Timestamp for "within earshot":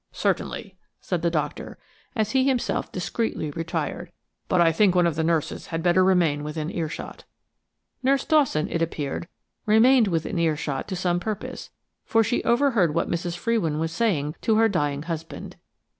6.43-7.23, 10.07-10.87